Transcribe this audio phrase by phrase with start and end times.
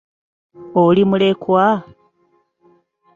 [0.83, 1.63] Oli mulekwa?